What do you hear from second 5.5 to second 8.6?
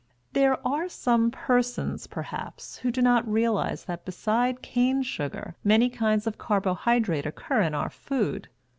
many kinds of carbohydrate occur in our food.